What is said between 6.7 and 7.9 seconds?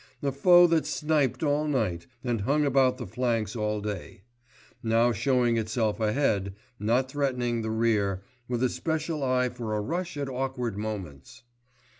not threatening the